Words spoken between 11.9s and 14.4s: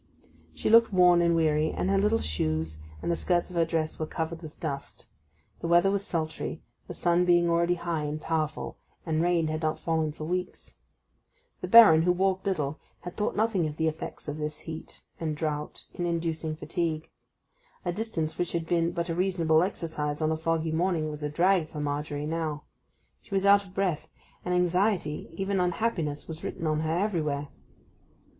who walked little, had thought nothing of the effects of